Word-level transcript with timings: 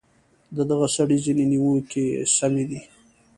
د 0.55 0.57
دغه 0.69 0.87
سړي 0.95 1.17
ځینې 1.25 1.43
نیوکې 1.51 2.05
سمې 2.37 2.63
دي. 2.69 2.81